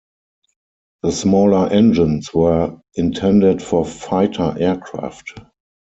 [1.03, 5.35] The smaller engines were intended for fighter aircraft.